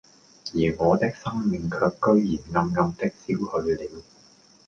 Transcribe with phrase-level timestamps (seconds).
[0.55, 4.01] 而我的生命卻居然暗暗的消去了，